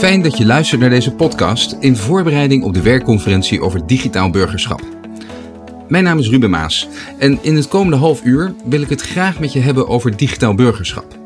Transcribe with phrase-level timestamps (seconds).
[0.00, 4.82] Fijn dat je luistert naar deze podcast in voorbereiding op de werkconferentie over digitaal burgerschap.
[5.88, 6.88] Mijn naam is Ruben Maas
[7.18, 10.54] en in het komende half uur wil ik het graag met je hebben over digitaal
[10.54, 11.18] burgerschap.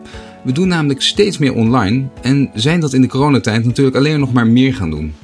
[0.45, 4.32] We doen namelijk steeds meer online en zijn dat in de coronatijd natuurlijk alleen nog
[4.32, 5.14] maar meer gaan doen.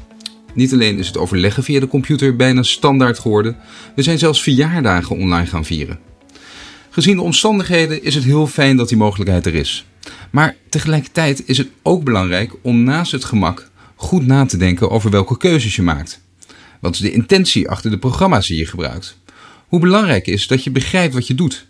[0.54, 3.56] Niet alleen is het overleggen via de computer bijna standaard geworden,
[3.94, 5.98] we zijn zelfs verjaardagen online gaan vieren.
[6.90, 9.84] Gezien de omstandigheden is het heel fijn dat die mogelijkheid er is.
[10.30, 15.10] Maar tegelijkertijd is het ook belangrijk om naast het gemak goed na te denken over
[15.10, 16.20] welke keuzes je maakt.
[16.80, 19.16] Wat is de intentie achter de programma's die je gebruikt?
[19.68, 21.66] Hoe belangrijk is dat je begrijpt wat je doet?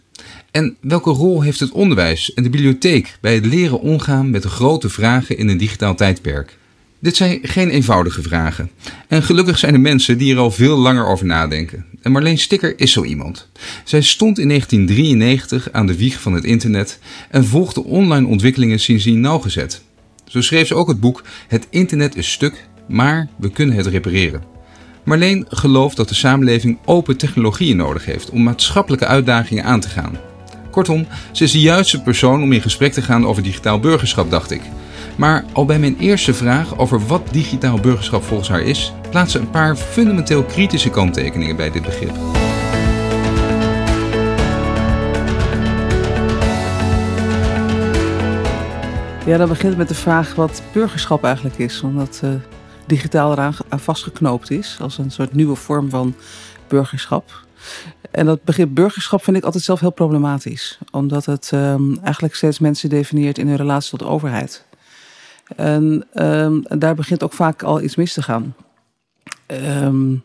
[0.50, 4.48] En welke rol heeft het onderwijs en de bibliotheek bij het leren omgaan met de
[4.48, 6.58] grote vragen in een digitaal tijdperk?
[7.00, 8.70] Dit zijn geen eenvoudige vragen.
[9.08, 11.84] En gelukkig zijn er mensen die er al veel langer over nadenken.
[12.02, 13.48] En Marleen Sticker is zo iemand.
[13.84, 16.98] Zij stond in 1993 aan de wieg van het internet
[17.30, 19.82] en volgde online ontwikkelingen sindsdien nauwgezet.
[20.24, 24.42] Zo schreef ze ook het boek Het internet is stuk, maar we kunnen het repareren.
[25.04, 30.18] Marleen gelooft dat de samenleving open technologieën nodig heeft om maatschappelijke uitdagingen aan te gaan.
[30.70, 34.50] Kortom, ze is de juiste persoon om in gesprek te gaan over digitaal burgerschap, dacht
[34.50, 34.60] ik.
[35.20, 39.38] Maar al bij mijn eerste vraag over wat digitaal burgerschap volgens haar is, plaatst ze
[39.38, 42.14] een paar fundamenteel kritische kanttekeningen bij dit begrip.
[49.26, 51.82] Ja, dan begint met de vraag wat burgerschap eigenlijk is.
[51.82, 52.30] Omdat uh,
[52.86, 56.14] digitaal eraan vastgeknoopt is als een soort nieuwe vorm van
[56.68, 57.44] burgerschap.
[58.10, 60.78] En dat begrip burgerschap vind ik altijd zelf heel problematisch.
[60.90, 64.68] Omdat het um, eigenlijk steeds mensen definieert in hun relatie tot de overheid.
[65.56, 68.54] En, um, daar begint ook vaak al iets mis te gaan.
[69.46, 70.22] Um,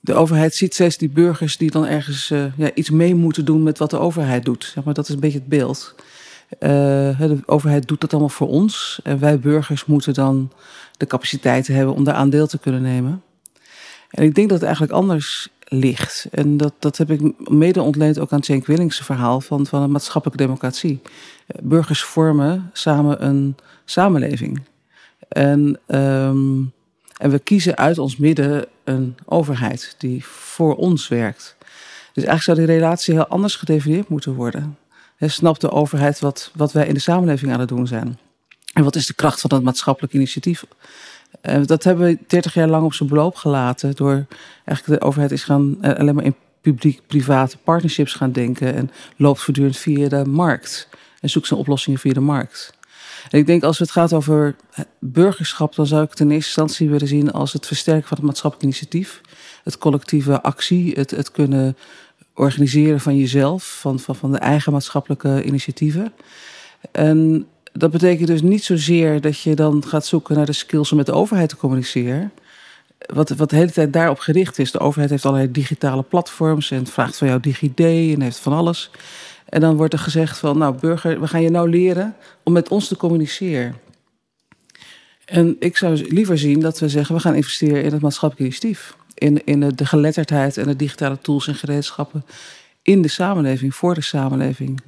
[0.00, 3.62] de overheid ziet steeds die burgers die dan ergens uh, ja, iets mee moeten doen
[3.62, 4.64] met wat de overheid doet.
[4.74, 5.94] Zeg maar, dat is een beetje het beeld.
[6.54, 6.68] Uh,
[7.18, 9.00] de overheid doet dat allemaal voor ons.
[9.02, 10.52] En wij burgers moeten dan
[10.96, 13.22] de capaciteiten hebben om daar aan deel te kunnen nemen.
[14.10, 16.26] En ik denk dat het eigenlijk anders ligt.
[16.30, 19.90] En dat, dat heb ik mede ontleend ook aan Cenk Willings verhaal van, van een
[19.90, 21.00] maatschappelijke democratie.
[21.62, 24.62] Burgers vormen samen een samenleving.
[25.28, 26.72] En, um,
[27.16, 31.56] en we kiezen uit ons midden een overheid die voor ons werkt.
[32.12, 34.78] Dus eigenlijk zou die relatie heel anders gedefinieerd moeten worden.
[35.16, 38.18] He, snapt de overheid wat, wat wij in de samenleving aan het doen zijn?
[38.72, 40.64] En wat is de kracht van dat maatschappelijk initiatief?
[41.42, 43.96] Uh, dat hebben we 30 jaar lang op zijn beloop gelaten.
[43.96, 44.26] Door
[44.64, 48.74] eigenlijk de overheid is gaan uh, alleen maar in publiek-private partnerships gaan denken.
[48.74, 50.88] En loopt voortdurend via de markt.
[51.20, 52.74] En zoekt zijn oplossingen via de markt.
[53.30, 54.56] Ik denk als het gaat over
[54.98, 58.26] burgerschap, dan zou ik het in eerste instantie willen zien als het versterken van het
[58.26, 59.20] maatschappelijk initiatief.
[59.64, 61.76] Het collectieve actie, het, het kunnen
[62.34, 66.12] organiseren van jezelf, van, van, van de eigen maatschappelijke initiatieven.
[66.92, 70.96] En dat betekent dus niet zozeer dat je dan gaat zoeken naar de skills om
[70.96, 72.32] met de overheid te communiceren.
[73.14, 74.72] Wat, wat de hele tijd daarop gericht is.
[74.72, 78.90] De overheid heeft allerlei digitale platforms en vraagt van jou DigiD en heeft van alles.
[79.52, 82.68] En dan wordt er gezegd van, nou burger, we gaan je nou leren om met
[82.68, 83.74] ons te communiceren.
[85.24, 88.96] En ik zou liever zien dat we zeggen, we gaan investeren in het maatschappelijk initiatief.
[89.14, 92.24] In, in de geletterdheid en de digitale tools en gereedschappen
[92.82, 94.80] in de samenleving, voor de samenleving.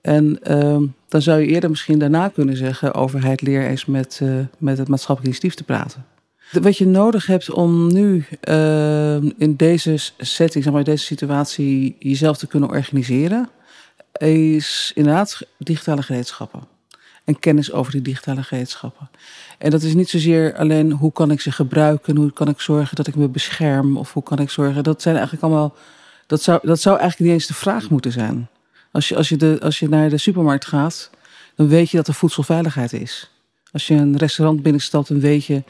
[0.00, 4.34] En um, dan zou je eerder misschien daarna kunnen zeggen, overheid leer eens met, uh,
[4.58, 6.04] met het maatschappelijk initiatief te praten.
[6.50, 12.36] Wat je nodig hebt om nu uh, in deze setting, zeg maar, deze situatie, jezelf
[12.36, 13.48] te kunnen organiseren,
[14.18, 16.60] is inderdaad digitale gereedschappen.
[17.24, 19.10] En kennis over die digitale gereedschappen.
[19.58, 22.96] En dat is niet zozeer alleen hoe kan ik ze gebruiken, hoe kan ik zorgen
[22.96, 24.82] dat ik me bescherm, of hoe kan ik zorgen.
[24.82, 25.74] Dat zijn eigenlijk allemaal.
[26.26, 28.48] Dat zou, dat zou eigenlijk niet eens de vraag moeten zijn.
[28.92, 31.10] Als je, als, je de, als je naar de supermarkt gaat,
[31.56, 33.30] dan weet je dat er voedselveiligheid is.
[33.74, 35.62] Als je een restaurant binnenstapt, dan weet je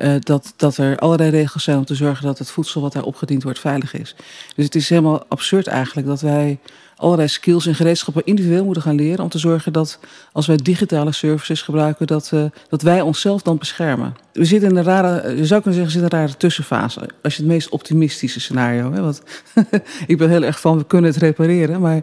[0.00, 3.02] uh, dat, dat er allerlei regels zijn om te zorgen dat het voedsel wat daar
[3.02, 4.14] opgediend wordt veilig is.
[4.56, 6.58] Dus het is helemaal absurd eigenlijk dat wij
[6.96, 9.98] allerlei skills en gereedschappen individueel moeten gaan leren om te zorgen dat
[10.32, 14.14] als wij digitale services gebruiken, dat, uh, dat wij onszelf dan beschermen.
[14.32, 17.08] We zitten in een rare, je zou kunnen zeggen, zitten in een rare tussenfase.
[17.22, 19.22] Als je het meest optimistische scenario, hè, want
[20.06, 22.02] ik ben heel erg van we kunnen het repareren, maar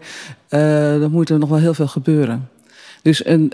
[0.50, 2.50] uh, dan moet er nog wel heel veel gebeuren.
[3.02, 3.52] Dus een, uh,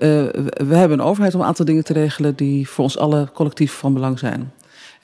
[0.67, 3.73] we hebben een overheid om een aantal dingen te regelen die voor ons alle collectief
[3.73, 4.53] van belang zijn.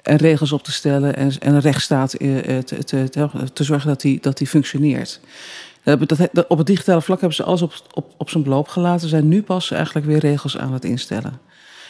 [0.02, 4.02] En regels op te stellen en, en een rechtsstaat te, te, te, te zorgen dat
[4.02, 5.20] die, dat die functioneert.
[5.84, 9.02] Dat, op het digitale vlak hebben ze alles op, op, op zijn beloop gelaten.
[9.02, 11.40] Ze zijn nu pas eigenlijk weer regels aan het instellen.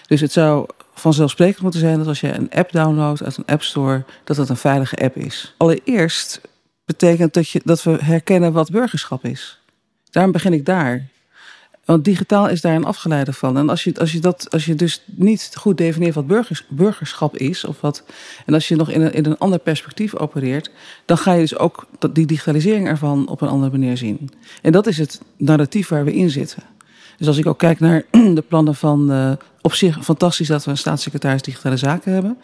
[0.08, 3.64] Dus het zou vanzelfsprekend moeten zijn dat als je een app downloadt uit een app
[3.64, 5.54] store, dat dat een veilige app is.
[5.58, 6.42] Allereerst
[6.86, 9.60] betekent dat, je, dat we herkennen wat burgerschap is.
[10.10, 11.08] Daarom begin ik daar.
[11.86, 13.58] Want digitaal is daar een afgeleide van.
[13.58, 17.38] En als je, als je, dat, als je dus niet goed definieert wat burgers, burgerschap
[17.38, 18.04] is, of wat,
[18.46, 20.72] en als je nog in een, in een ander perspectief opereert,
[21.06, 24.30] dan ga je dus ook die digitalisering ervan op een andere manier zien.
[24.62, 26.64] En dat is het narratief waar we in zitten.
[27.18, 28.04] Dus als ik ook kijk naar
[28.36, 29.12] de plannen van.
[29.12, 29.32] Uh,
[29.62, 32.38] op zich fantastisch dat we een staatssecretaris digitale zaken hebben.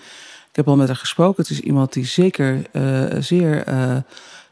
[0.49, 1.41] Ik heb al met haar gesproken.
[1.41, 3.67] Het is iemand die zeker uh, zeer.
[3.67, 3.97] Uh,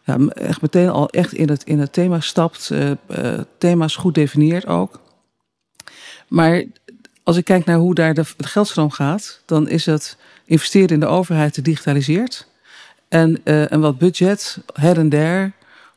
[0.05, 2.71] ja, echt meteen al echt in het, in het thema stapt.
[3.57, 4.99] thema's goed definieert ook.
[6.27, 6.63] Maar
[7.23, 11.05] als ik kijk naar hoe daar de, geldstroom gaat, dan is het investeren in de
[11.05, 12.47] overheid digitaliseerd.
[13.07, 15.53] En, en wat budget her en der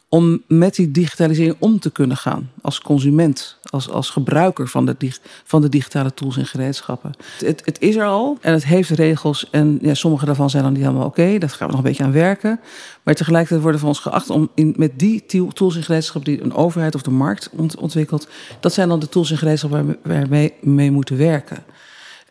[0.08, 4.96] om met die digitalisering om te kunnen gaan als consument, als, als gebruiker van de,
[5.44, 7.12] van de digitale tools en gereedschappen.
[7.44, 10.72] Het, het is er al en het heeft regels en ja, sommige daarvan zijn dan
[10.72, 12.60] niet helemaal oké, daar gaan we nog een beetje aan werken.
[13.02, 16.54] Maar tegelijkertijd worden we ons geacht om in, met die tools en gereedschappen die een
[16.54, 18.28] overheid of de markt ontwikkelt,
[18.60, 21.64] dat zijn dan de tools en gereedschappen waarmee we mee moeten werken.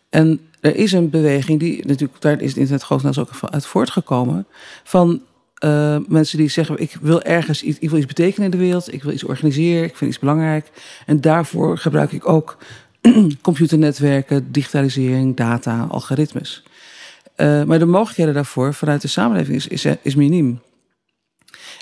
[0.10, 4.46] En er is een beweging die natuurlijk, daar is het internet grotendeels ook uit voortgekomen,
[4.84, 5.22] van
[5.66, 8.94] uh, mensen die zeggen: Ik wil ergens iets, ik wil iets betekenen in de wereld,
[8.94, 10.70] ik wil iets organiseren, ik vind iets belangrijk.
[11.06, 12.58] En daarvoor gebruik ik ook
[13.42, 16.64] computernetwerken, digitalisering, data, algoritmes.
[17.38, 20.60] Uh, maar de mogelijkheden daarvoor vanuit de samenleving is, is, miniem.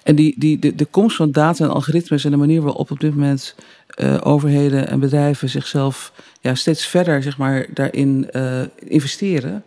[0.04, 3.00] En die, die, de, de komst van data en algoritmes en de manier waarop op
[3.00, 3.56] dit moment
[3.98, 6.12] uh, overheden en bedrijven zichzelf
[6.42, 8.30] ja, steeds verder zeg maar, daarin
[8.76, 9.64] investeren,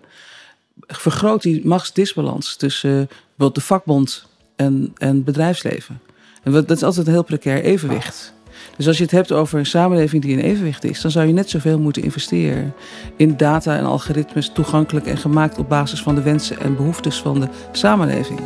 [0.87, 4.27] vergroot die machtsdisbalans tussen bijvoorbeeld de vakbond
[4.57, 6.01] en, en bedrijfsleven.
[6.43, 8.33] En dat is altijd een heel precair evenwicht.
[8.77, 11.33] Dus als je het hebt over een samenleving die in evenwicht is, dan zou je
[11.33, 12.75] net zoveel moeten investeren
[13.17, 17.41] in data en algoritmes toegankelijk en gemaakt op basis van de wensen en behoeftes van
[17.41, 18.41] de samenleving.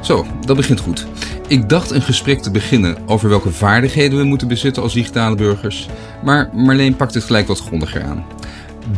[0.00, 1.06] Zo, dat begint goed.
[1.48, 5.88] Ik dacht een gesprek te beginnen over welke vaardigheden we moeten bezitten als digitale burgers,
[6.24, 8.24] maar Marleen pakt het gelijk wat grondiger aan.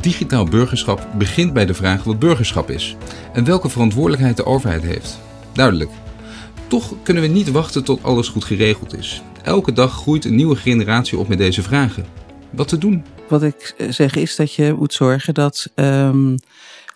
[0.01, 2.97] Digitaal burgerschap begint bij de vraag wat burgerschap is
[3.33, 5.19] en welke verantwoordelijkheid de overheid heeft.
[5.53, 5.91] Duidelijk.
[6.67, 9.23] Toch kunnen we niet wachten tot alles goed geregeld is.
[9.43, 12.07] Elke dag groeit een nieuwe generatie op met deze vragen.
[12.51, 13.05] Wat te doen?
[13.29, 16.39] Wat ik zeg is dat je moet zorgen dat um,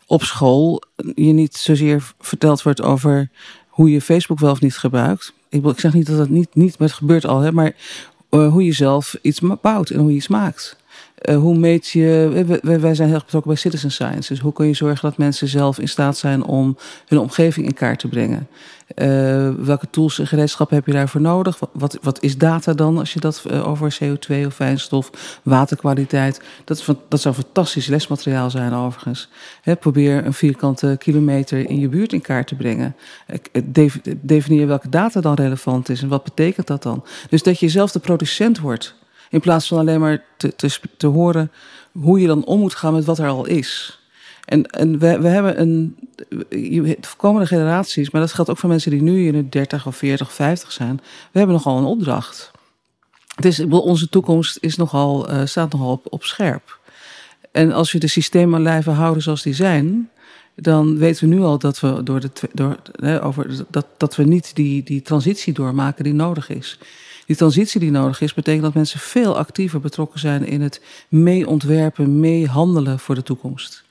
[0.07, 0.83] op school
[1.15, 3.31] je niet zozeer verteld wordt over
[3.69, 5.33] hoe je Facebook wel of niet gebruikt.
[5.49, 7.73] Ik, ik zeg niet dat dat niet, niet het gebeurt al, hè, maar
[8.31, 10.77] uh, hoe je zelf iets bouwt en hoe je iets maakt.
[11.27, 12.45] Uh, hoe meet je.
[12.63, 14.33] Wij, wij zijn heel betrokken bij citizen science.
[14.33, 16.77] Dus hoe kun je zorgen dat mensen zelf in staat zijn om
[17.07, 18.49] hun omgeving in kaart te brengen?
[18.95, 21.59] Uh, welke tools en gereedschappen heb je daarvoor nodig?
[21.73, 26.41] Wat, wat, is data dan als je dat uh, over CO2 of fijnstof, waterkwaliteit?
[26.65, 29.29] Dat, dat zou fantastisch lesmateriaal zijn overigens.
[29.81, 32.97] Probeer een vierkante kilometer in je buurt in kaart te brengen.
[34.21, 37.05] Definieer welke data dan relevant is en wat betekent dat dan?
[37.29, 38.95] Dus dat je zelf de producent wordt
[39.31, 41.53] in plaats van alleen maar te, te, te horen
[41.93, 44.01] hoe je dan om moet gaan met wat er al is.
[44.45, 45.97] En, en we, we hebben een.
[46.49, 49.97] De komende generaties, maar dat geldt ook voor mensen die nu in de 30 of
[49.97, 51.01] 40 of 50 zijn.
[51.33, 52.51] We hebben nogal een opdracht.
[53.35, 56.79] Het is, onze toekomst is nogal, uh, staat nogal op, op scherp.
[57.53, 60.11] En als we de systemen blijven houden zoals die zijn,
[60.57, 64.25] dan weten we nu al dat we, door de, door, hè, over, dat, dat we
[64.25, 66.79] niet die, die transitie doormaken die nodig is
[67.27, 71.49] die transitie die nodig is, betekent dat mensen veel actiever betrokken zijn in het mee
[71.49, 72.21] ontwerpen,
[72.99, 73.85] voor de toekomst.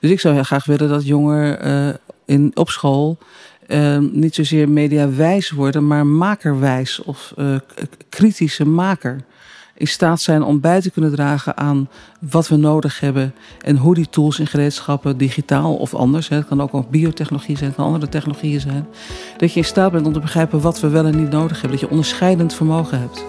[0.00, 1.94] Dus ik zou heel graag willen dat jongeren uh,
[2.24, 3.18] in, op school
[3.66, 7.56] uh, niet zozeer mediawijs worden, maar makerwijs of uh,
[8.08, 9.24] kritische maker
[9.78, 11.88] in staat zijn om bij te kunnen dragen aan
[12.20, 16.60] wat we nodig hebben en hoe die tools en gereedschappen, digitaal of anders, het kan
[16.60, 18.86] ook ook biotechnologie zijn, het kan andere technologieën zijn,
[19.36, 21.70] dat je in staat bent om te begrijpen wat we wel en niet nodig hebben,
[21.70, 23.24] dat je onderscheidend vermogen hebt.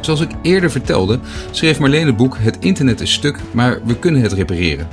[0.00, 1.18] Zoals ik eerder vertelde,
[1.50, 4.88] schreef Marleen het boek Het internet is stuk, maar we kunnen het repareren.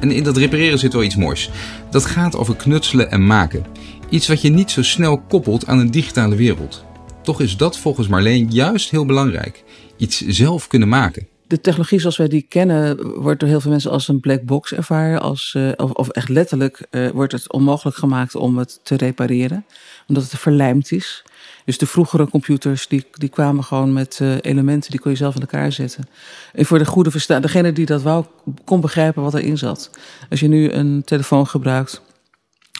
[0.00, 1.50] En in dat repareren zit wel iets moois.
[1.90, 3.66] Dat gaat over knutselen en maken.
[4.08, 6.84] Iets wat je niet zo snel koppelt aan een digitale wereld.
[7.24, 9.64] Toch is dat volgens Marleen juist heel belangrijk.
[9.96, 11.28] Iets zelf kunnen maken.
[11.46, 14.72] De technologie zoals wij die kennen, wordt door heel veel mensen als een black box
[14.72, 15.20] ervaren.
[15.20, 19.64] Als, uh, of, echt letterlijk uh, wordt het onmogelijk gemaakt om het te repareren.
[20.08, 21.24] Omdat het verlijmd is.
[21.64, 25.34] Dus de vroegere computers die, die kwamen gewoon met uh, elementen die kon je zelf
[25.34, 26.08] in elkaar zetten.
[26.52, 28.24] En voor de goede verstaan, degene die dat wou,
[28.64, 29.90] kon begrijpen wat erin zat.
[30.30, 32.02] Als je nu een telefoon gebruikt,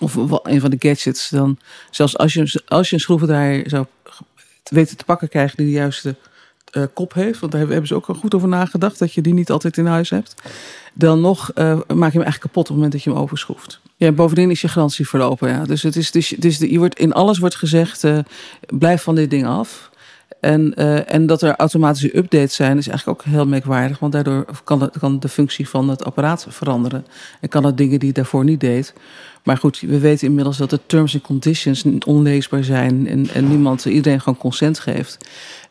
[0.00, 1.58] of een van de gadgets, dan
[1.90, 3.86] zelfs als je, als je een schroevendraaier zou
[4.70, 6.16] weten te pakken krijgen die de juiste
[6.72, 7.40] uh, kop heeft.
[7.40, 8.98] Want daar hebben ze ook al goed over nagedacht.
[8.98, 10.34] Dat je die niet altijd in huis hebt.
[10.94, 13.80] Dan nog uh, maak je hem eigenlijk kapot op het moment dat je hem overschroeft.
[13.96, 15.48] Ja, bovendien is je garantie verlopen.
[15.48, 15.64] Ja.
[15.64, 18.18] Dus, het is, dus, dus je wordt, in alles wordt gezegd, uh,
[18.66, 19.92] blijf van dit ding af.
[20.40, 20.74] En,
[21.06, 23.98] en dat er automatische updates zijn, is eigenlijk ook heel merkwaardig.
[23.98, 27.06] Want daardoor kan, het, kan de functie van het apparaat veranderen.
[27.40, 28.94] En kan het dingen die het daarvoor niet deed.
[29.44, 33.08] Maar goed, we weten inmiddels dat de terms and conditions onleesbaar zijn.
[33.08, 35.28] En, en niemand, iedereen gewoon consent geeft.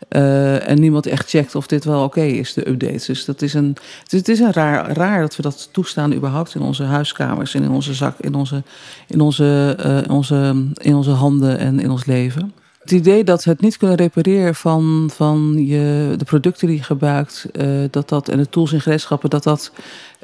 [0.10, 3.06] Uh, en niemand echt checkt of dit wel oké is, de updates.
[3.06, 3.75] Dus dat is een,
[4.08, 7.72] het is een raar, raar dat we dat toestaan überhaupt in onze huiskamers en in
[7.72, 8.63] onze zak, in onze,
[9.08, 12.53] in onze, uh, onze, in onze handen en in ons leven.
[12.84, 17.46] Het idee dat het niet kunnen repareren van, van je, de producten die je gebruikt,
[17.53, 19.72] uh, dat dat, en de tools en gereedschappen, dat dat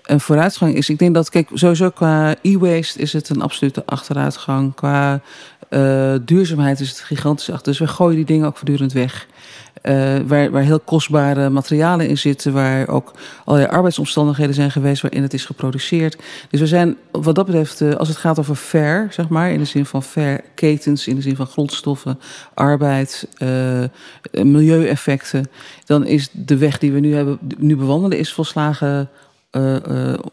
[0.09, 0.89] een vooruitgang is.
[0.89, 4.75] Ik denk dat, kijk, sowieso qua e-waste is het een absolute achteruitgang.
[4.75, 5.21] Qua
[5.69, 7.71] uh, duurzaamheid is het gigantisch achter.
[7.71, 9.27] Dus we gooien die dingen ook voortdurend weg.
[9.83, 13.11] Uh, waar, waar heel kostbare materialen in zitten, waar ook
[13.45, 16.17] allerlei arbeidsomstandigheden zijn geweest waarin het is geproduceerd.
[16.49, 19.59] Dus we zijn wat dat betreft, uh, als het gaat over fair, zeg maar, in
[19.59, 22.19] de zin van fair ketens, in de zin van grondstoffen,
[22.53, 23.27] arbeid,
[24.31, 25.49] milieueffecten,
[25.85, 29.09] dan is de weg die we nu hebben, nu bewandelen, is volslagen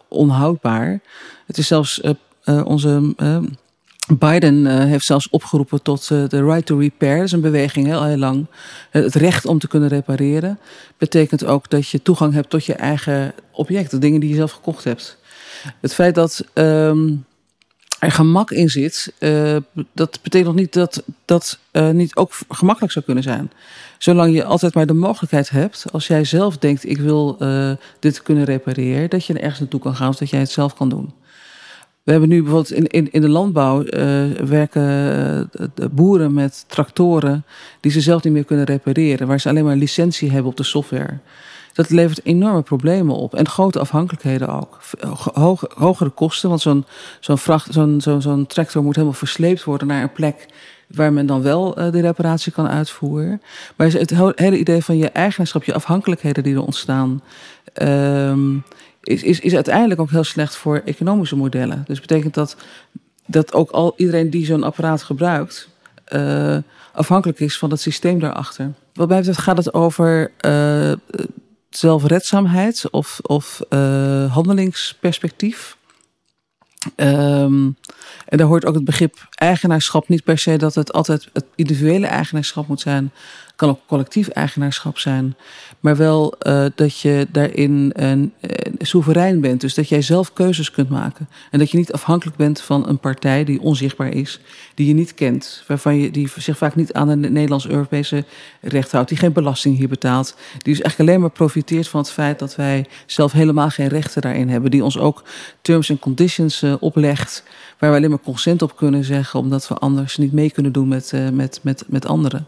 [0.09, 1.01] onhoudbaar.
[1.47, 2.01] Het is zelfs
[2.65, 3.15] onze
[4.19, 7.17] Biden heeft zelfs opgeroepen tot de right to repair.
[7.17, 8.47] Dat is een beweging heel, heel lang.
[8.91, 10.59] Het recht om te kunnen repareren
[10.99, 14.53] betekent ook dat je toegang hebt tot je eigen object, de dingen die je zelf
[14.53, 15.19] gekocht hebt.
[15.81, 17.25] Het feit dat um,
[17.99, 19.57] er gemak in zit, uh,
[19.93, 21.59] dat betekent nog niet dat dat
[21.93, 23.51] niet ook gemakkelijk zou kunnen zijn.
[23.99, 27.39] Zolang je altijd maar de mogelijkheid hebt, als jij zelf denkt: ik wil
[27.99, 30.75] dit kunnen repareren, dat je er ergens naartoe kan gaan of dat jij het zelf
[30.75, 31.13] kan doen.
[32.03, 33.83] We hebben nu bijvoorbeeld in, in, in de landbouw
[34.45, 35.51] werken
[35.91, 37.45] boeren met tractoren
[37.81, 40.63] die ze zelf niet meer kunnen repareren, waar ze alleen maar licentie hebben op de
[40.63, 41.19] software.
[41.77, 44.81] Dat levert enorme problemen op en grote afhankelijkheden ook.
[45.33, 46.85] Hoge, hogere kosten, want zo'n
[47.21, 50.47] zo'n vracht, zo'n zo'n tractor moet helemaal versleept worden naar een plek
[50.89, 53.43] waar men dan wel uh, de reparatie kan uitvoeren.
[53.77, 57.23] Maar het hele idee van je eigenaarschap, je afhankelijkheden die er ontstaan.
[57.83, 58.65] Um,
[59.03, 61.85] is, is, is uiteindelijk ook heel slecht voor economische modellen.
[61.87, 62.57] Dus betekent dat
[63.27, 65.69] dat ook al iedereen die zo'n apparaat gebruikt,
[66.13, 66.57] uh,
[66.93, 68.73] afhankelijk is van het systeem daarachter.
[68.95, 70.31] Wat mij betreft gaat het over
[71.71, 75.77] zelfredzaamheid of, of uh, handelingsperspectief.
[76.97, 77.77] Um,
[78.27, 82.07] en daar hoort ook het begrip eigenaarschap niet per se dat het altijd het individuele
[82.07, 83.13] eigenaarschap moet zijn.
[83.47, 85.37] Het kan ook collectief eigenaarschap zijn.
[85.87, 89.61] Maar wel uh, dat je daarin een, een, soeverein bent.
[89.61, 91.29] Dus dat jij zelf keuzes kunt maken.
[91.51, 94.41] En dat je niet afhankelijk bent van een partij die onzichtbaar is,
[94.75, 95.65] die je niet kent.
[95.67, 98.25] Waarvan je, die zich vaak niet aan het Nederlands-Europese
[98.61, 99.09] recht houdt.
[99.09, 100.37] Die geen belasting hier betaalt.
[100.53, 104.23] Die dus eigenlijk alleen maar profiteert van het feit dat wij zelf helemaal geen rechten
[104.23, 104.71] daarin hebben.
[104.71, 105.25] Die ons ook
[105.61, 107.45] terms and conditions uh, oplegt
[107.79, 110.89] waar we alleen maar consent op kunnen zeggen, omdat we anders niet mee kunnen doen
[110.89, 112.47] met, uh, met, met, met anderen.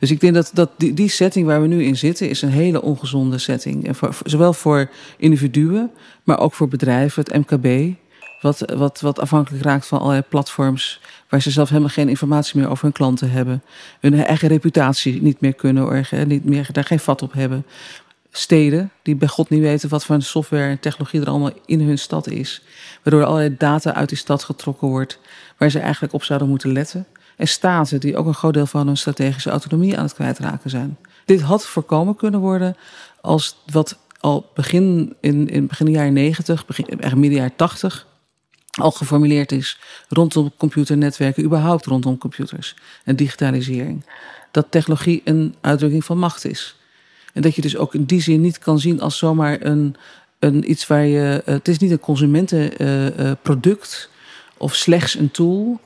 [0.00, 2.48] Dus ik denk dat, dat die, die setting waar we nu in zitten, is een
[2.48, 3.96] hele ongezonde setting.
[4.24, 5.90] Zowel voor individuen,
[6.24, 7.94] maar ook voor bedrijven, het MKB.
[8.40, 12.68] Wat, wat, wat afhankelijk raakt van allerlei platforms waar ze zelf helemaal geen informatie meer
[12.68, 13.62] over hun klanten hebben.
[14.00, 17.64] Hun eigen reputatie niet meer kunnen, of niet meer, daar geen vat op hebben
[18.36, 21.98] steden die bij God niet weten wat voor software en technologie er allemaal in hun
[21.98, 22.62] stad is.
[23.02, 25.18] Waardoor er allerlei data uit die stad getrokken wordt
[25.56, 27.06] waar ze eigenlijk op zouden moeten letten.
[27.36, 30.96] En staten die ook een groot deel van hun strategische autonomie aan het kwijtraken zijn.
[31.24, 32.76] Dit had voorkomen kunnen worden
[33.20, 38.06] als wat al begin in, in begin jaren 90, begin, midden jaren 80
[38.70, 39.78] al geformuleerd is
[40.08, 42.74] rondom computernetwerken, überhaupt rondom computers
[43.04, 44.06] en digitalisering.
[44.50, 46.76] Dat technologie een uitdrukking van macht is.
[47.36, 49.96] En dat je dus ook in die zin niet kan zien als zomaar een,
[50.38, 51.42] een iets waar je.
[51.46, 54.16] Uh, het is niet een consumentenproduct uh,
[54.56, 55.80] of slechts een tool.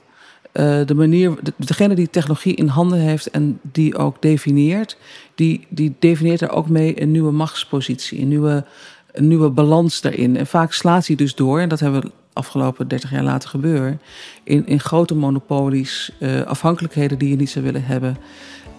[0.53, 4.97] de manier, de, degene die technologie in handen heeft en die ook definieert,
[5.35, 8.65] die, die definieert er ook mee een nieuwe machtspositie, een nieuwe,
[9.13, 10.37] een nieuwe balans daarin.
[10.37, 14.01] En vaak slaat hij dus door, en dat hebben we afgelopen 30 jaar laten gebeuren,
[14.45, 16.13] in, in grote monopolies,
[16.45, 18.17] afhankelijkheden die je niet zou willen hebben.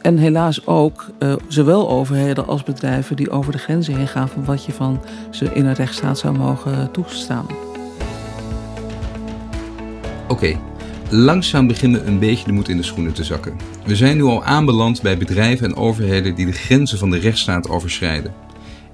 [0.01, 4.45] En helaas ook uh, zowel overheden als bedrijven die over de grenzen heen gaan van
[4.45, 7.45] wat je van ze in een rechtsstaat zou mogen toestaan.
[10.27, 10.59] Oké, okay.
[11.09, 13.57] langzaam beginnen een beetje de moed in de schoenen te zakken.
[13.85, 17.69] We zijn nu al aanbeland bij bedrijven en overheden die de grenzen van de rechtsstaat
[17.69, 18.33] overschrijden.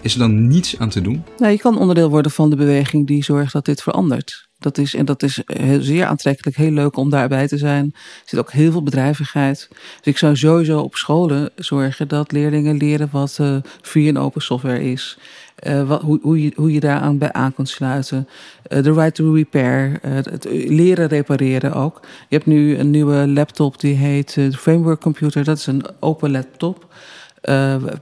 [0.02, 1.24] Is er dan niets aan te doen?
[1.38, 4.47] Nou, je kan onderdeel worden van de beweging die zorgt dat dit verandert.
[4.60, 7.92] Dat is, en dat is heel, zeer aantrekkelijk, heel leuk om daarbij te zijn.
[7.94, 9.68] Er zit ook heel veel bedrijvigheid.
[9.70, 14.42] Dus ik zou sowieso op scholen zorgen dat leerlingen leren wat uh, free en open
[14.42, 15.18] software is.
[15.68, 18.28] Uh, wat, hoe, hoe, je, hoe je daaraan bij aan kunt sluiten.
[18.64, 20.00] De right to repair.
[20.02, 22.00] Het leren repareren ook.
[22.02, 25.44] Je hebt nu een nieuwe laptop die heet de Framework Computer.
[25.44, 26.94] Dat is een open laptop.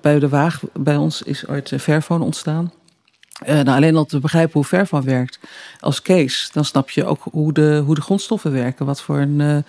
[0.01, 2.71] bij de bij ons is ooit Fairphone ontstaan.
[3.45, 5.39] Nou, alleen al te begrijpen hoe Fairphone werkt
[5.79, 8.85] als case, dan snap je ook hoe de, hoe de grondstoffen werken.
[8.85, 9.63] Wat voor een,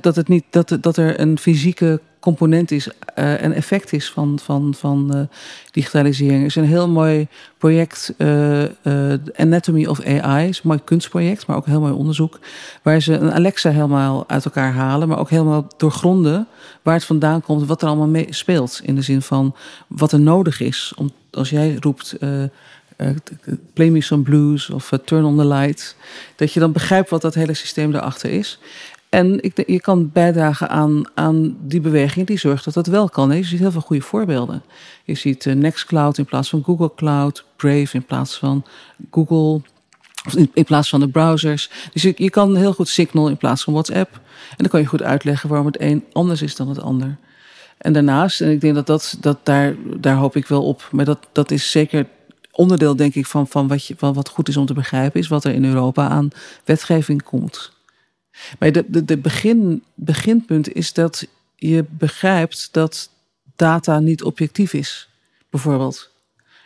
[0.00, 4.74] dat, het niet, dat, dat er een fysieke component is en effect is van, van,
[4.74, 5.28] van
[5.70, 6.40] digitalisering.
[6.40, 7.26] Er is een heel mooi
[7.58, 8.14] project,
[9.36, 12.38] Anatomy of AI, is een mooi kunstproject, maar ook heel mooi onderzoek,
[12.82, 16.46] waar ze een Alexa helemaal uit elkaar halen, maar ook helemaal doorgronden
[16.82, 18.80] waar het vandaan komt, wat er allemaal mee speelt.
[18.84, 19.54] In de zin van
[19.86, 20.92] wat er nodig is.
[20.96, 22.16] Om, als jij roept.
[23.72, 25.96] Play me some blues of turn on the light.
[26.36, 28.58] Dat je dan begrijpt wat dat hele systeem erachter is.
[29.08, 33.36] En ik, je kan bijdragen aan, aan die beweging die zorgt dat dat wel kan.
[33.36, 34.62] Je ziet heel veel goede voorbeelden.
[35.04, 38.64] Je ziet uh, Nextcloud in plaats van Google Cloud, Brave in plaats van
[39.10, 39.60] Google,
[40.52, 41.70] in plaats van de browsers.
[41.92, 44.14] Dus je, je kan heel goed Signal in plaats van WhatsApp.
[44.50, 47.16] En dan kan je goed uitleggen waarom het een anders is dan het ander.
[47.78, 51.04] En daarnaast, en ik denk dat, dat, dat daar, daar hoop ik wel op, maar
[51.04, 52.06] dat, dat is zeker
[52.52, 55.28] onderdeel, denk ik, van, van, wat je, van wat goed is om te begrijpen, is
[55.28, 56.28] wat er in Europa aan
[56.64, 57.72] wetgeving komt.
[58.58, 63.10] Maar de, de, begin, beginpunt is dat je begrijpt dat
[63.56, 65.08] data niet objectief is,
[65.50, 66.10] bijvoorbeeld.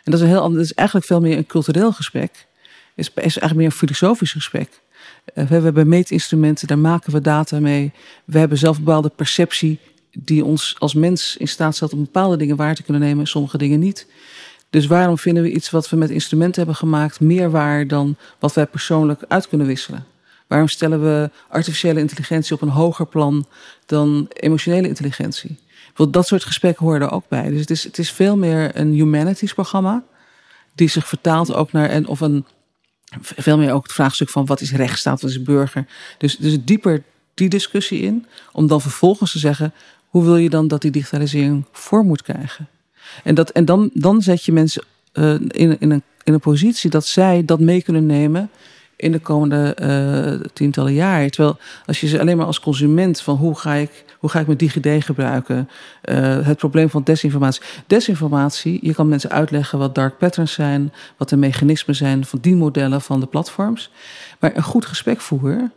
[0.03, 2.47] En dat is, een heel, dat is eigenlijk veel meer een cultureel gesprek.
[2.95, 4.69] Is, is eigenlijk meer een filosofisch gesprek.
[5.33, 7.91] Uh, we hebben meetinstrumenten, daar maken we data mee.
[8.25, 9.79] We hebben zelf een bepaalde perceptie
[10.11, 13.27] die ons als mens in staat stelt om bepaalde dingen waar te kunnen nemen en
[13.27, 14.07] sommige dingen niet.
[14.69, 18.53] Dus waarom vinden we iets wat we met instrumenten hebben gemaakt meer waar dan wat
[18.53, 20.05] wij persoonlijk uit kunnen wisselen?
[20.47, 23.45] Waarom stellen we artificiële intelligentie op een hoger plan
[23.85, 25.59] dan emotionele intelligentie?
[26.09, 27.49] Dat soort gesprekken horen er ook bij.
[27.49, 30.03] Dus het is, het is veel meer een humanities programma.
[30.75, 32.45] Die zich vertaalt ook naar en of een
[33.21, 35.87] veel meer ook het vraagstuk van wat is rechtsstaat, wat is burger.
[36.17, 39.73] Dus, dus dieper die discussie in, om dan vervolgens te zeggen,
[40.07, 42.67] hoe wil je dan dat die digitalisering vorm moet krijgen?
[43.23, 46.89] En, dat, en dan, dan zet je mensen uh, in, in, een, in een positie
[46.89, 48.49] dat zij dat mee kunnen nemen
[48.97, 51.31] in de komende uh, tientallen jaren.
[51.31, 54.45] Terwijl als je ze alleen maar als consument van hoe ga ik, hoe ga ik
[54.45, 55.69] mijn DigiD gebruiken,
[56.03, 57.61] uh, het probleem van desinformatie.
[57.87, 62.55] Desinformatie, je kan mensen uitleggen wat dark patterns zijn, wat de mechanismen zijn van die
[62.55, 63.91] modellen van de platforms.
[64.39, 65.71] Maar een goed gesprek voeren,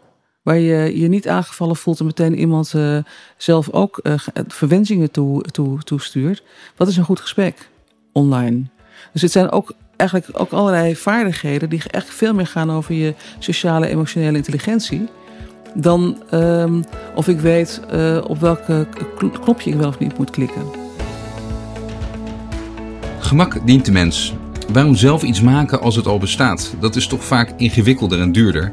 [0.50, 2.98] waar je je niet aangevallen voelt en meteen iemand uh,
[3.36, 4.00] zelf ook
[4.48, 6.42] verwensingen toe, toe, toestuurt.
[6.76, 7.68] Wat is een goed gesprek
[8.12, 8.62] online?
[9.12, 13.14] Dus het zijn ook eigenlijk ook allerlei vaardigheden die echt veel meer gaan over je
[13.38, 15.08] sociale emotionele intelligentie.
[15.74, 16.84] Dan um,
[17.14, 18.86] of ik weet uh, op welke
[19.42, 20.62] knopje ik wel of niet moet klikken.
[23.18, 24.34] Gemak dient de mens.
[24.72, 26.74] Waarom zelf iets maken als het al bestaat?
[26.80, 28.72] Dat is toch vaak ingewikkelder en duurder.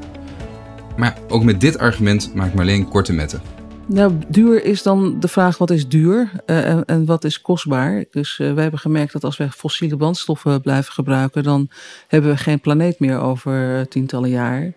[0.97, 3.41] Maar ook met dit argument maakt Marleen korte metten.
[3.85, 8.05] Nou, duur is dan de vraag wat is duur uh, en, wat is kostbaar.
[8.11, 11.69] Dus uh, wij hebben gemerkt dat als we fossiele brandstoffen blijven gebruiken, dan
[12.07, 14.73] hebben we geen planeet meer over tientallen jaar.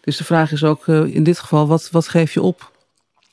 [0.00, 2.72] Dus de vraag is ook in dit geval, wat, wat geef je op?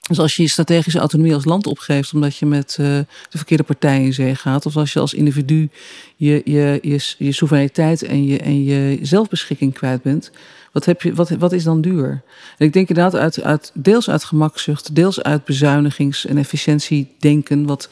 [0.07, 4.03] Dus als je je strategische autonomie als land opgeeft omdat je met de verkeerde partij
[4.03, 5.69] in zee gaat, of als je als individu
[6.15, 10.31] je, je, je, je soevereiniteit en je, en je zelfbeschikking kwijt bent,
[10.77, 12.21] wat, heb je, wat, wat is dan duur?
[12.57, 17.89] En ik denk inderdaad uit, uit, deels uit gemakzucht, deels uit bezuinigings- en efficiëntiedenken, wat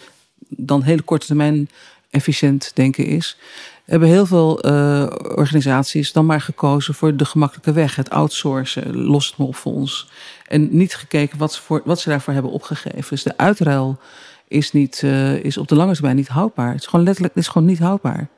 [0.50, 1.70] dan hele korte termijn
[2.10, 3.38] efficiënt denken is,
[3.86, 7.96] hebben heel veel uh, organisaties dan maar gekozen voor de gemakkelijke weg.
[7.96, 10.10] Het outsourcen, lost het maar op voor ons.
[10.48, 13.10] En niet gekeken wat ze, voor, wat ze daarvoor hebben opgegeven.
[13.10, 14.00] Dus de uitruil
[14.48, 16.72] is, niet, uh, is op de lange termijn niet houdbaar.
[16.72, 18.30] Het is gewoon letterlijk het is gewoon niet houdbaar.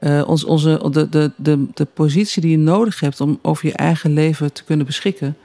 [0.00, 4.12] Uh, ons, onze, de, de, de, positie die je nodig hebt om over je eigen
[4.12, 5.36] leven te kunnen beschikken.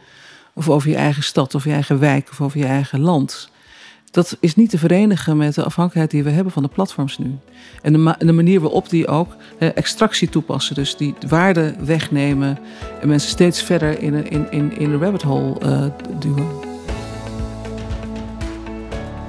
[0.53, 3.49] Of over je eigen stad, of je eigen wijk, of over je eigen land.
[4.11, 7.37] Dat is niet te verenigen met de afhankelijkheid die we hebben van de platforms nu.
[7.81, 10.75] En de, manier waarop die ook eh, extractie toepassen.
[10.75, 12.59] Dus die waarde wegnemen
[13.01, 15.85] en mensen steeds verder in een, in, in, in een rabbit hole uh,
[16.19, 16.47] duwen.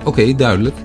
[0.05, 0.77] Oké, duidelijk.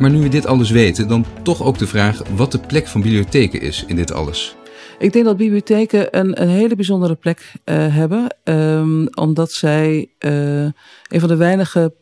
[0.00, 3.00] Maar nu we dit alles weten, dan toch ook de vraag wat de plek van
[3.00, 4.56] bibliotheken is in dit alles.
[4.98, 10.62] Ik denk dat bibliotheken een, een hele bijzondere plek uh, hebben, um, omdat zij uh,
[11.08, 11.92] een van de weinige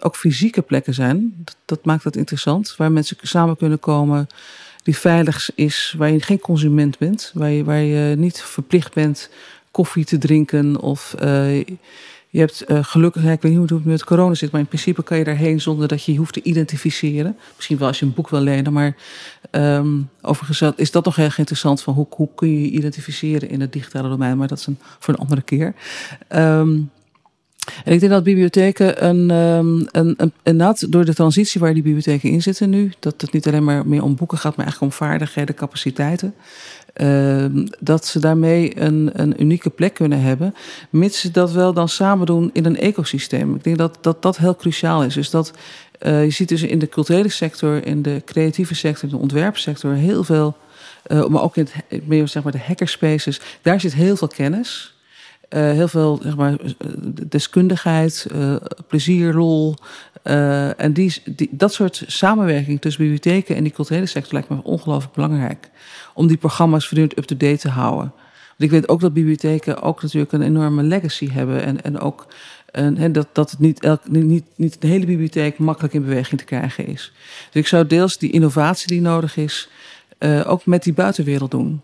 [0.00, 1.34] ook fysieke plekken zijn.
[1.44, 4.26] Dat, dat, maakt het interessant, waar mensen samen kunnen komen,
[4.82, 9.30] die veilig is, waar je geen consument bent, waar je, waar je niet verplicht bent
[9.70, 11.14] koffie te drinken of
[12.32, 15.02] je hebt uh, gelukkig, ik weet niet hoe het met corona zit, maar in principe
[15.02, 17.36] kan je daarheen zonder dat je je hoeft te identificeren.
[17.56, 18.96] Misschien wel als je een boek wil lenen, maar
[19.50, 23.60] um, overigens is dat nog erg interessant van hoe, hoe kun je je identificeren in
[23.60, 25.74] het digitale domein, maar dat is een, voor een andere keer.
[26.28, 26.90] Um,
[27.84, 32.30] en ik denk dat bibliotheken een, een, een, een, door de transitie waar die bibliotheken
[32.30, 34.98] in zitten nu, dat het niet alleen maar meer om boeken gaat, maar eigenlijk om
[35.06, 36.34] vaardigheden, capaciteiten.
[36.92, 40.54] Ehm, dat ze daarmee een, een unieke plek kunnen hebben,
[40.90, 43.54] mits ze dat wel dan samen doen in een ecosysteem.
[43.54, 45.14] Ik denk dat dat, dat heel cruciaal is.
[45.14, 45.52] Dus dat
[46.06, 49.92] uh, je ziet dus in de culturele sector, in de creatieve sector, in de ontwerpsector
[49.92, 50.56] heel veel,
[51.06, 51.68] uh, maar ook in
[52.04, 54.94] meer zeg maar de hackerspaces, daar zit heel veel kennis.
[55.54, 56.56] Uh, heel veel zeg maar,
[57.28, 58.26] deskundigheid,
[58.86, 59.74] plezier, lol.
[60.76, 65.70] en die, dat soort samenwerking tussen bibliotheken en die culturele sector lijkt me ongelooflijk belangrijk
[66.14, 68.12] om die programma's voortdurend up-to-date te houden.
[68.48, 71.62] Want ik weet ook dat bibliotheken ook natuurlijk een enorme legacy hebben.
[71.62, 72.26] En, en ook
[72.72, 76.46] en, dat, dat het niet, elk, niet, niet de hele bibliotheek makkelijk in beweging te
[76.46, 77.12] krijgen is.
[77.50, 79.68] Dus ik zou deels die innovatie die nodig is,
[80.44, 81.80] ook met die buitenwereld doen.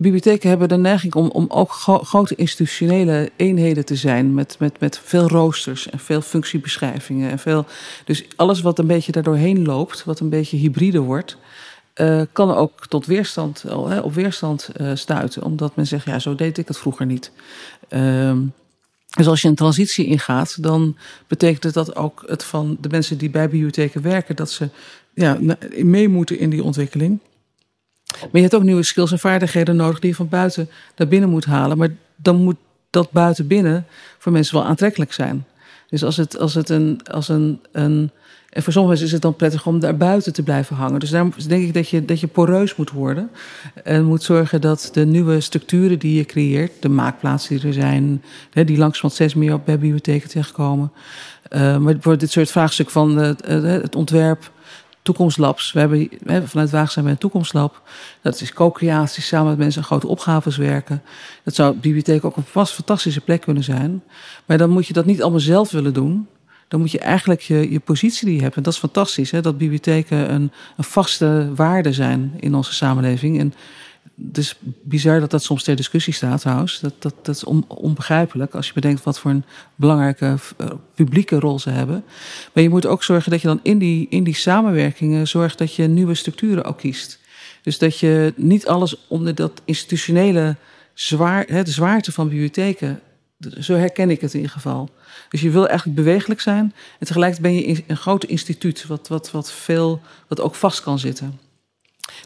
[0.00, 1.70] Bibliotheken hebben de neiging om, om ook
[2.02, 4.34] grote institutionele eenheden te zijn.
[4.34, 7.30] Met, met, met veel roosters en veel functiebeschrijvingen.
[7.30, 7.66] En veel,
[8.04, 11.36] dus alles wat een beetje daardoorheen loopt, wat een beetje hybride wordt.
[11.94, 13.64] Uh, kan ook tot weerstand,
[14.02, 15.42] op weerstand uh, stuiten.
[15.42, 17.32] Omdat men zegt, ja, zo deed ik het vroeger niet.
[17.88, 18.38] Ehm,
[19.16, 23.30] dus als je een transitie ingaat, dan betekent dat ook het van de mensen die
[23.30, 24.68] bij bibliotheken werken, dat ze
[25.14, 25.38] ja,
[25.76, 27.18] mee moeten in die ontwikkeling.
[28.08, 31.30] Maar je hebt ook nieuwe skills en vaardigheden nodig die je van buiten naar binnen
[31.30, 31.78] moet halen.
[31.78, 32.56] Maar dan moet
[32.90, 33.86] dat buiten binnen
[34.18, 35.46] voor mensen wel aantrekkelijk zijn.
[35.88, 38.10] Dus als het, als het een, als een, een
[38.48, 41.00] en voor sommige is het dan prettig om daar buiten te blijven hangen.
[41.00, 43.30] Dus daar denk ik dat je, dat je poreus moet worden.
[43.84, 48.22] En moet zorgen dat de nieuwe structuren die je creëert, de maakplaatsen die er zijn,
[48.52, 50.92] die langzamerhand steeds meer op bij bibliotheken terechtkomen.
[51.50, 54.50] Uh, maar voor dit soort vraagstuk van het ontwerp,
[55.08, 55.72] toekomstlabs.
[55.72, 57.82] We hebben vanuit Waagzaam een toekomstlab.
[58.22, 61.02] Dat is co-creatie, samen met mensen aan grote opgaves werken.
[61.44, 64.02] Dat zou bibliotheek ook een vast fantastische plek kunnen zijn.
[64.46, 66.28] Maar dan moet je dat niet allemaal zelf willen doen
[66.68, 68.56] dan moet je eigenlijk je, je positie die je hebt.
[68.56, 73.38] En dat is fantastisch, hè, dat bibliotheken een, een vaste waarde zijn in onze samenleving.
[73.38, 73.54] En
[74.26, 76.80] het is bizar dat dat soms ter discussie staat trouwens.
[76.80, 81.58] Dat, dat, dat is onbegrijpelijk als je bedenkt wat voor een belangrijke uh, publieke rol
[81.58, 82.04] ze hebben.
[82.52, 85.74] Maar je moet ook zorgen dat je dan in die, in die samenwerkingen zorgt dat
[85.74, 87.18] je nieuwe structuren ook kiest.
[87.62, 90.56] Dus dat je niet alles onder dat institutionele
[90.94, 93.00] zwaar, hè, de zwaarte van bibliotheken
[93.60, 94.90] zo herken ik het in ieder geval.
[95.28, 96.74] Dus je wil eigenlijk bewegelijk zijn.
[96.98, 100.98] En tegelijkertijd ben je een groot instituut, wat, wat, wat, veel, wat ook vast kan
[100.98, 101.38] zitten.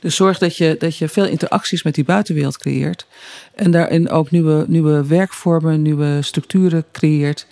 [0.00, 3.06] Dus zorg dat je, dat je veel interacties met die buitenwereld creëert.
[3.54, 7.46] En daarin ook nieuwe, nieuwe werkvormen, nieuwe structuren creëert.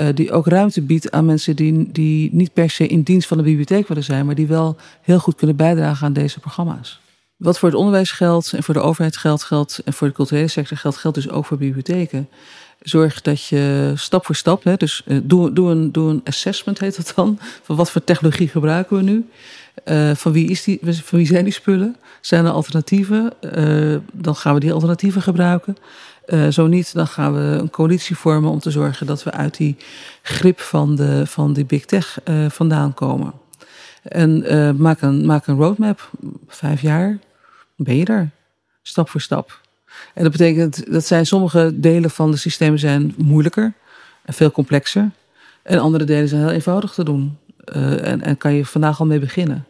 [0.00, 3.36] Uh, die ook ruimte biedt aan mensen die, die niet per se in dienst van
[3.36, 7.00] de bibliotheek willen zijn, maar die wel heel goed kunnen bijdragen aan deze programma's.
[7.36, 10.48] Wat voor het onderwijs geldt en voor de overheid geldt, geldt en voor de culturele
[10.48, 12.28] sector geldt, geldt dus ook voor bibliotheken
[12.88, 16.78] zorg dat je stap voor stap, hè, dus uh, doe, doe, een, doe een assessment
[16.78, 19.28] heet dat dan, van wat voor technologie gebruiken we nu.
[19.84, 21.96] Uh, van, wie is die, van wie zijn die spullen?
[22.20, 23.32] Zijn er alternatieven?
[23.40, 25.76] Uh, dan gaan we die alternatieven gebruiken.
[26.50, 29.76] zo niet, dan gaan we een coalitie vormen om te zorgen dat we uit die
[30.22, 32.18] grip van, de, van die big tech
[32.48, 33.32] vandaan komen.
[34.08, 34.44] En
[34.76, 36.10] maak, een, maak een roadmap,
[36.48, 37.18] vijf jaar,
[37.76, 38.30] ben je er,
[38.82, 39.60] stap voor stap.
[40.14, 43.72] En dat betekent dat zijn sommige delen van de systemen zijn moeilijker
[44.24, 45.10] en veel complexer.
[45.62, 47.38] En andere delen zijn heel eenvoudig te doen.
[47.74, 49.64] Uh, en, en kan je vandaag al mee beginnen.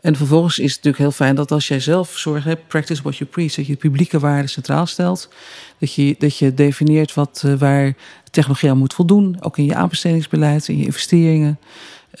[0.00, 3.16] En vervolgens is het natuurlijk heel fijn dat als jij zelf zorg hebt, practice what
[3.16, 5.28] you preach, dat je de publieke waarde centraal stelt.
[5.78, 7.94] Dat je, dat je definieert wat, uh, waar
[8.30, 11.58] technologie aan moet voldoen, ook in je aanbestedingsbeleid, in je investeringen.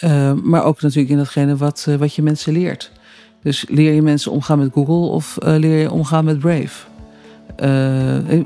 [0.04, 2.92] Uh, maar ook natuurlijk in datgene wat, wat je mensen leert.
[3.42, 6.88] Dus leer je mensen omgaan met Google of leer je omgaan met Brave?
[7.62, 8.44] Uh,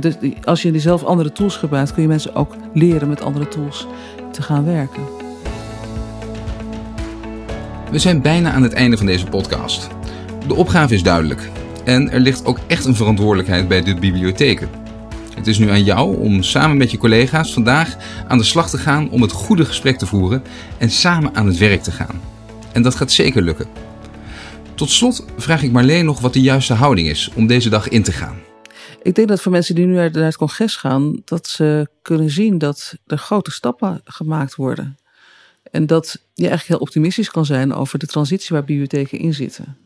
[0.00, 3.86] dus als je zelf andere tools gebruikt, kun je mensen ook leren met andere tools
[4.32, 5.02] te gaan werken.
[7.90, 9.88] We zijn bijna aan het einde van deze podcast.
[10.46, 11.50] De opgave is duidelijk.
[11.84, 14.68] En er ligt ook echt een verantwoordelijkheid bij de bibliotheken.
[15.34, 17.96] Het is nu aan jou om samen met je collega's vandaag
[18.28, 20.42] aan de slag te gaan om het goede gesprek te voeren
[20.78, 22.20] en samen aan het werk te gaan.
[22.72, 23.66] En dat gaat zeker lukken.
[24.74, 28.02] Tot slot vraag ik Marleen nog wat de juiste houding is om deze dag in
[28.02, 28.36] te gaan.
[29.02, 32.58] Ik denk dat voor mensen die nu naar het congres gaan, dat ze kunnen zien
[32.58, 34.98] dat er grote stappen gemaakt worden.
[35.70, 39.76] En dat je eigenlijk heel optimistisch kan zijn over de transitie waar bibliotheken in zitten.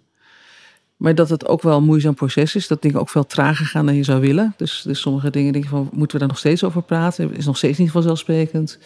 [0.99, 2.67] Maar dat het ook wel een moeizaam proces is.
[2.67, 4.55] Dat dingen ook veel trager gaan dan je zou willen.
[4.57, 7.37] Dus, dus sommige dingen denk je van, moeten we daar nog steeds over praten?
[7.37, 8.79] Is nog steeds niet vanzelfsprekend.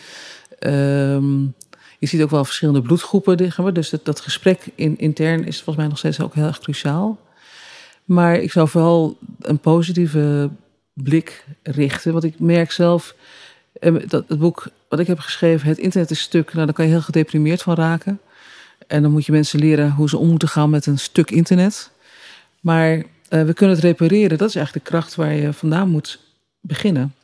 [0.61, 1.55] Um,
[1.99, 3.37] je ziet ook wel verschillende bloedgroepen.
[3.75, 7.19] Dus dat, dat gesprek in, intern is volgens mij nog steeds ook heel erg cruciaal.
[8.05, 10.51] Maar ik zou vooral een positieve
[10.93, 12.13] blik richten.
[12.13, 13.15] Want ik merk zelf,
[13.81, 16.85] ehm, dat het boek wat ik heb geschreven, Het internet is stuk, nou, daar kan
[16.85, 18.21] je heel gedeprimeerd van raken.
[18.87, 21.92] En dan moet je mensen leren hoe ze om moeten gaan met een stuk internet.
[22.63, 24.39] Maar uh, we kunnen het repareren.
[24.39, 26.21] Dat is eigenlijk de kracht waar je vandaan moet
[26.61, 27.15] beginnen.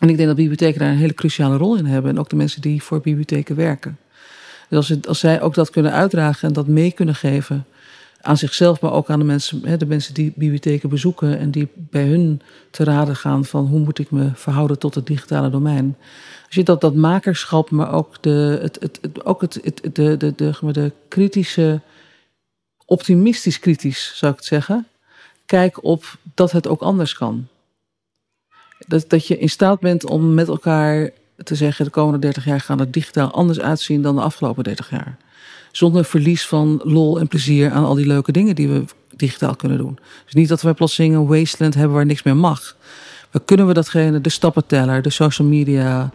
[0.00, 2.10] En ik denk dat bibliotheken daar een hele cruciale rol in hebben.
[2.10, 3.98] En ook de mensen die voor bibliotheken werken.
[4.68, 7.64] Dus als, zij ook dat kunnen uitdragen en dat mee kunnen geven
[8.20, 11.68] aan zichzelf, maar ook aan de mensen, hè, de mensen die bibliotheken bezoeken en die
[11.74, 15.96] bij hun te raden gaan van hoe moet ik me verhouden tot het digitale domein.
[16.46, 18.98] Als je dat, dat makerschap, maar ook de, het,
[19.92, 21.80] de, de, de, de kritische,
[22.86, 24.86] optimistisch kritisch zou ik het zeggen,
[25.46, 27.46] kijk op dat het ook anders kan.
[28.86, 31.10] Dat, dat je in staat bent om met elkaar
[31.44, 34.90] te zeggen: de komende 30 jaar gaan het digitaal anders uitzien dan de afgelopen 30
[34.90, 35.16] jaar.
[35.72, 38.84] Zonder verlies van lol en plezier aan al die leuke dingen die we
[39.16, 39.98] digitaal kunnen doen.
[40.24, 42.76] Dus niet dat we plotseling een wasteland hebben waar niks meer mag.
[43.32, 46.10] Maar kunnen we datgene, de stappenteller, de social media,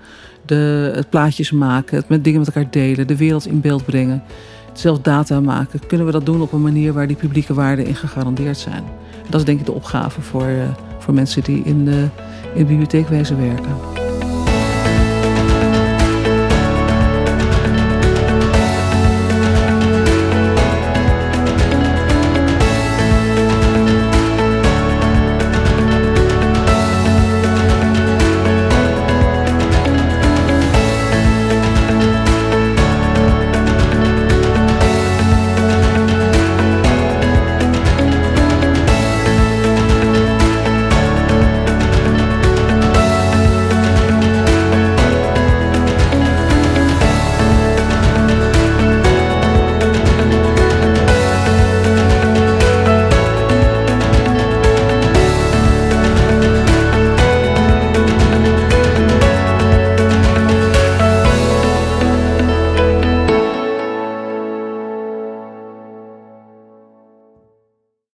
[0.46, 4.24] de, het plaatjes maken, het met dingen met elkaar delen, de wereld in beeld brengen,
[4.74, 7.96] zelf data maken, kunnen we dat doen op een manier waar die publieke waarden in
[7.96, 8.84] gegarandeerd zijn?
[9.30, 10.64] Dat is denk ik de opgave voor, uh,
[11.00, 12.08] voor mensen die in de,
[12.54, 12.66] in
[13.36, 14.11] werken.